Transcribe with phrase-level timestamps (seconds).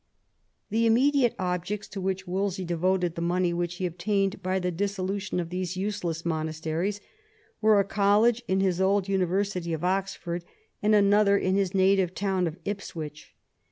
[0.71, 5.39] The immediate objects to which Wolsey devoted the money which he obtained by the dissolution
[5.39, 7.01] of these useless monasteries
[7.61, 10.43] were a college in his old university of Oxford
[10.81, 13.35] and another in his native town of Ipswich.